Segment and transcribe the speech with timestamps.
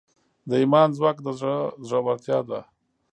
[0.49, 1.57] د ایمان ځواک د زړه
[1.89, 2.59] زړورتیا ده.